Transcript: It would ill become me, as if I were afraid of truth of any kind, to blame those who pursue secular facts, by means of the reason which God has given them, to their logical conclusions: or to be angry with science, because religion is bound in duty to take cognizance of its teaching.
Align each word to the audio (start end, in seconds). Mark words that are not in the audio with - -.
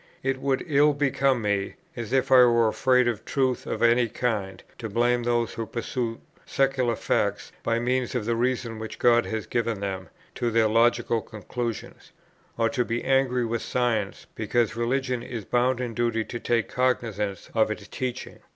It 0.23 0.39
would 0.41 0.63
ill 0.65 0.93
become 0.93 1.43
me, 1.43 1.75
as 1.95 2.11
if 2.11 2.31
I 2.31 2.37
were 2.45 2.67
afraid 2.67 3.07
of 3.07 3.23
truth 3.23 3.67
of 3.67 3.83
any 3.83 4.07
kind, 4.09 4.63
to 4.79 4.89
blame 4.89 5.21
those 5.21 5.53
who 5.53 5.67
pursue 5.67 6.19
secular 6.43 6.95
facts, 6.95 7.51
by 7.61 7.77
means 7.77 8.15
of 8.15 8.25
the 8.25 8.35
reason 8.35 8.79
which 8.79 8.97
God 8.97 9.27
has 9.27 9.45
given 9.45 9.79
them, 9.79 10.09
to 10.33 10.49
their 10.49 10.67
logical 10.67 11.21
conclusions: 11.21 12.13
or 12.57 12.67
to 12.69 12.83
be 12.83 13.03
angry 13.03 13.45
with 13.45 13.61
science, 13.61 14.25
because 14.33 14.75
religion 14.75 15.21
is 15.21 15.45
bound 15.45 15.79
in 15.79 15.93
duty 15.93 16.25
to 16.25 16.39
take 16.39 16.67
cognizance 16.67 17.51
of 17.53 17.69
its 17.69 17.87
teaching. 17.87 18.39